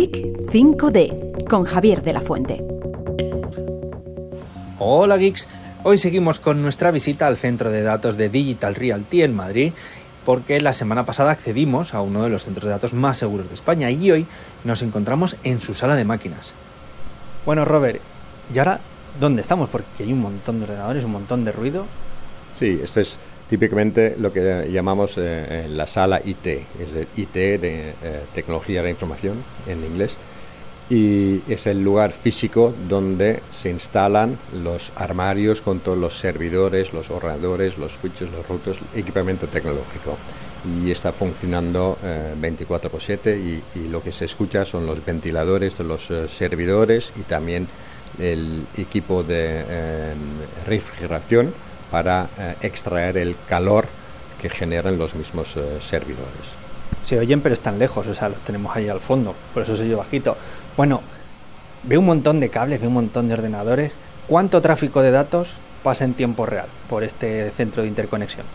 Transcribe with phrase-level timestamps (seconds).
[0.00, 2.64] Geek 5D con Javier de la Fuente.
[4.78, 5.46] Hola geeks,
[5.82, 9.74] hoy seguimos con nuestra visita al centro de datos de Digital Realty en Madrid
[10.24, 13.54] porque la semana pasada accedimos a uno de los centros de datos más seguros de
[13.54, 14.26] España y hoy
[14.64, 16.54] nos encontramos en su sala de máquinas.
[17.44, 18.00] Bueno, Robert,
[18.54, 18.80] ¿y ahora
[19.20, 19.68] dónde estamos?
[19.68, 21.84] Porque hay un montón de ordenadores, un montón de ruido.
[22.54, 23.18] Sí, esto es
[23.50, 28.90] típicamente lo que llamamos eh, la sala IT, es el IT de eh, tecnología de
[28.90, 30.14] información en inglés,
[30.88, 37.10] y es el lugar físico donde se instalan los armarios con todos los servidores, los
[37.10, 40.16] ordenadores, los switches, los routers, equipamiento tecnológico.
[40.84, 41.96] Y está funcionando
[42.38, 46.28] 24 por 7 y, y, lo que se escucha son los ventiladores de los eh,
[46.28, 47.66] servidores y también
[48.18, 49.64] el equipo de
[50.66, 51.54] refrigeración
[51.90, 53.86] para eh, extraer el calor
[54.40, 56.60] que generan los mismos eh, servidores.
[57.04, 59.82] Se oyen, pero están lejos, o sea, los tenemos ahí al fondo, por eso se
[59.82, 60.36] oye bajito.
[60.76, 61.00] Bueno,
[61.84, 63.92] veo un montón de cables, veo un montón de ordenadores.
[64.26, 68.46] ¿Cuánto tráfico de datos pasa en tiempo real por este centro de interconexión?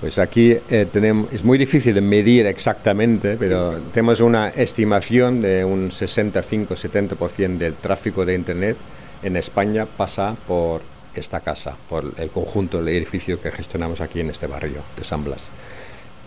[0.00, 5.64] Pues aquí eh, tenemos, es muy difícil de medir exactamente, pero tenemos una estimación de
[5.64, 8.76] un 65-70% del tráfico de Internet
[9.22, 10.82] en España pasa por
[11.14, 15.24] esta casa, por el conjunto del edificio que gestionamos aquí en este barrio de San
[15.24, 15.48] Blas.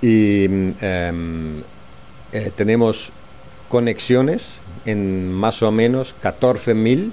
[0.02, 1.62] Y em,
[2.32, 3.12] eh, tenemos
[3.70, 4.44] conexiones
[4.86, 7.12] en más o menos 14.000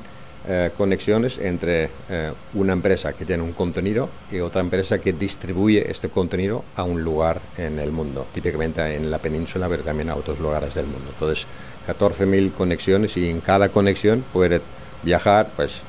[0.48, 5.88] eh, conexiones entre eh, una empresa que tiene un contenido y otra empresa que distribuye
[5.88, 10.16] este contenido a un lugar en el mundo, típicamente en la península, pero también a
[10.16, 11.10] otros lugares del mundo.
[11.12, 11.46] Entonces,
[11.86, 14.60] 14.000 conexiones y en cada conexión puede
[15.04, 15.82] viajar pues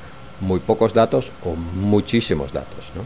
[0.44, 3.04] muy pocos datos o muchísimos datos, ¿no?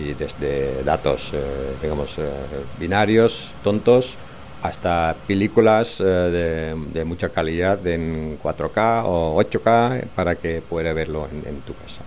[0.00, 2.30] Y desde datos, eh, digamos, eh,
[2.78, 4.16] binarios, tontos,
[4.62, 11.60] hasta películas eh, de, mucha calidad en 4K o 8K para que pueda verlo en,
[11.62, 12.02] tu casa.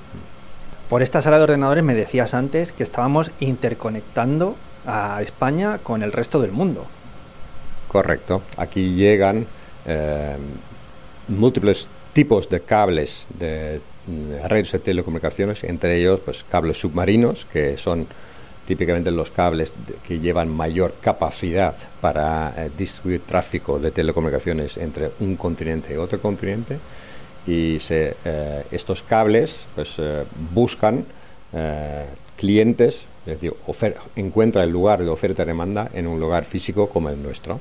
[0.89, 4.55] Por esta sala de ordenadores me decías antes que estábamos interconectando
[4.85, 6.85] a España con el resto del mundo.
[7.87, 8.43] Correcto.
[8.57, 9.45] Aquí llegan
[11.27, 13.81] múltiples tipos de cables de
[14.47, 18.07] redes de telecomunicaciones, entre ellos pues cables submarinos, que son
[18.65, 19.71] típicamente los cables
[20.07, 26.19] que llevan mayor capacidad para eh, distribuir tráfico de telecomunicaciones entre un continente y otro
[26.19, 26.77] continente.
[27.45, 31.05] Y eh, estos cables pues, eh, buscan
[32.35, 33.53] clientes, es decir,
[34.15, 37.59] encuentra el lugar de oferta-demanda en un lugar físico como el nuestro.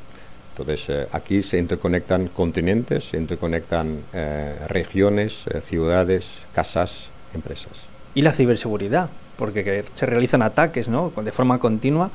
[0.52, 7.72] Entonces, eh, aquí se interconectan continentes, se interconectan eh, regiones, eh, ciudades, casas, empresas.
[8.14, 9.08] Y la ciberseguridad,
[9.38, 11.10] porque se realizan ataques ¿no?
[11.24, 12.10] de forma continua.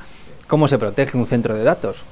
[0.46, 2.02] ¿Cómo se protege un centro de datos?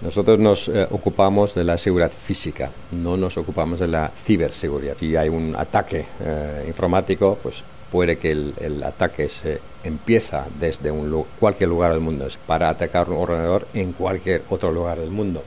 [0.00, 4.96] Nosotros nos ocupamos de la seguridad física, no nos ocupamos de la ciberseguridad.
[4.98, 6.06] Si hay un ataque
[6.66, 12.70] informático, pues puede que el, ataque se empieza desde un, cualquier lugar del mundo para
[12.70, 15.44] atacar un ordenador en cualquier otro lugar del mundo.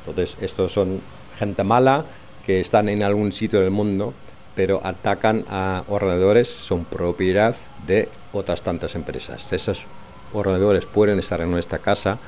[0.00, 1.00] Entonces, estos son
[1.38, 2.04] gente mala
[2.44, 4.12] que están en algún sitio del mundo,
[4.56, 7.54] pero atacan a ordenadores, son propiedad
[7.86, 9.52] de otras tantas empresas.
[9.52, 9.86] Esos
[10.32, 12.18] ordenadores pueden estar en nuestra casa,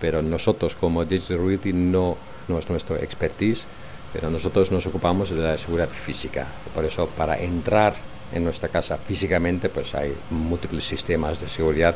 [0.00, 2.16] pero nosotros como Digital no,
[2.48, 3.64] no es nuestro expertise,
[4.12, 6.46] pero nosotros nos ocupamos de la seguridad física.
[6.74, 7.94] Por eso, para entrar
[8.32, 11.94] en nuestra casa físicamente, pues hay múltiples sistemas de seguridad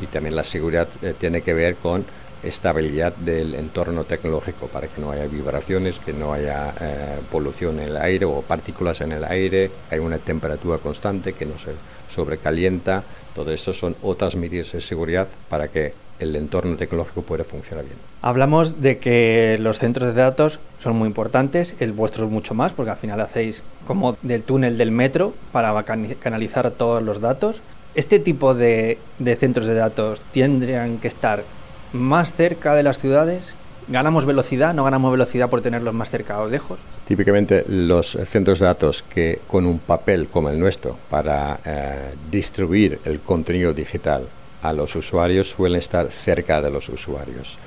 [0.00, 2.04] y también la seguridad eh, tiene que ver con
[2.42, 7.88] estabilidad del entorno tecnológico para que no haya vibraciones, que no haya eh, polución en
[7.88, 11.72] el aire o partículas en el aire, hay una temperatura constante que no se
[12.14, 13.02] sobrecalienta.
[13.34, 17.96] Todo eso son otras medidas de seguridad para que el entorno tecnológico puede funcionar bien.
[18.22, 22.72] Hablamos de que los centros de datos son muy importantes, el vuestro es mucho más,
[22.72, 27.60] porque al final hacéis como del túnel del metro para canalizar todos los datos.
[27.94, 31.44] Este tipo de, de centros de datos tendrían que estar
[31.92, 33.54] más cerca de las ciudades
[33.88, 34.72] ¿Ganamos velocidad?
[34.72, 36.78] ¿No ganamos velocidad por tenerlos más cerca o lejos?
[37.06, 42.98] Típicamente los centros de datos que con un papel como el nuestro para eh, distribuir
[43.04, 44.24] el contenido digital
[44.64, 47.58] a los usuarios suelen estar cerca de los usuarios.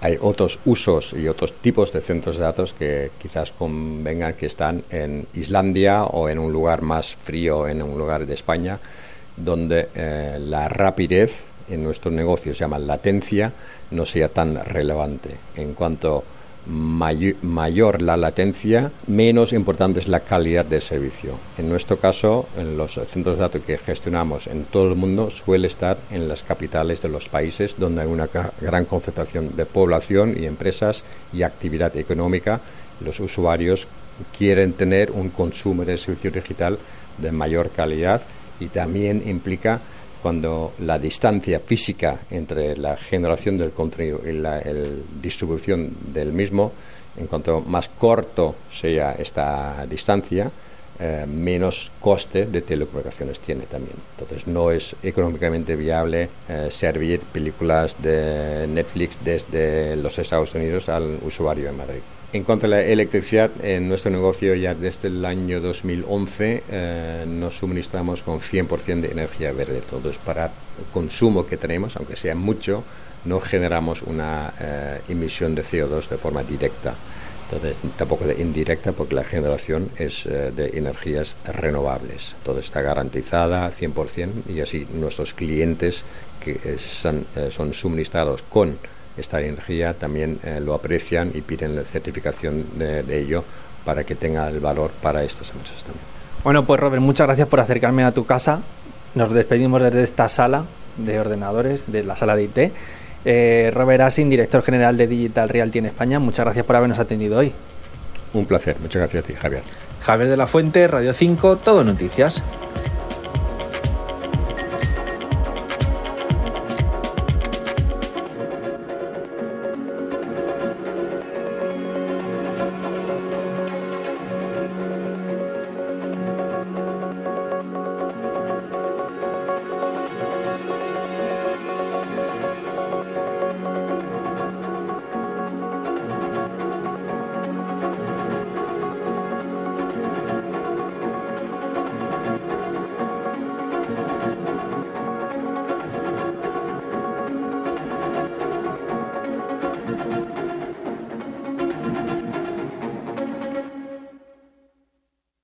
[0.00, 4.82] Hay otros usos y otros tipos de centros de datos que quizás convengan que están
[4.90, 8.78] en Islandia o en un lugar más frío, en un lugar de España,
[9.36, 11.32] donde eh, la rapidez
[11.68, 13.52] en nuestro negocio se llama latencia,
[13.90, 15.30] no sea tan relevante.
[15.54, 16.24] En cuanto
[16.68, 21.32] mayor la latencia, menos importante es la calidad del servicio.
[21.56, 25.66] En nuestro caso, en los centros de datos que gestionamos en todo el mundo, suele
[25.66, 28.28] estar en las capitales de los países donde hay una
[28.60, 32.60] gran concentración de población y empresas y actividad económica.
[33.00, 33.88] Los usuarios
[34.36, 36.78] quieren tener un consumo de servicio digital
[37.16, 38.22] de mayor calidad
[38.60, 39.80] y también implica
[40.22, 44.60] cuando la distancia física entre la generación del contenido y la
[45.20, 46.72] distribución del mismo,
[47.16, 50.50] en cuanto más corto sea esta distancia,
[51.00, 53.96] eh, menos coste de telecomunicaciones tiene también.
[54.18, 61.18] Entonces no es económicamente viable eh, servir películas de Netflix desde los Estados Unidos al
[61.24, 62.00] usuario en Madrid.
[62.30, 67.56] En cuanto a la electricidad, en nuestro negocio ya desde el año 2011 eh, nos
[67.56, 69.78] suministramos con 100% de energía verde.
[69.78, 72.84] Entonces, para el consumo que tenemos, aunque sea mucho,
[73.24, 76.94] no generamos una eh, emisión de CO2 de forma directa.
[77.44, 82.36] Entonces, tampoco de indirecta porque la generación es eh, de energías renovables.
[82.44, 86.02] Todo está garantizada 100% y así nuestros clientes
[86.44, 88.76] que son, son suministrados con
[89.18, 93.44] esta energía también eh, lo aprecian y piden la certificación de, ello
[93.84, 96.04] para que tenga el valor para estas empresas también.
[96.44, 98.60] Bueno, pues Robert, muchas gracias por acercarme a tu casa.
[99.14, 100.64] Nos despedimos desde esta sala
[100.96, 102.72] de ordenadores, de la sala de IT.
[103.24, 107.38] Eh, Robert Asin, director general de Digital Realty en España, muchas gracias por habernos atendido
[107.38, 107.52] hoy.
[108.34, 109.62] Un placer, muchas gracias a ti, Javier.
[110.00, 112.42] Javier de la Fuente, Radio 5, Todo Noticias.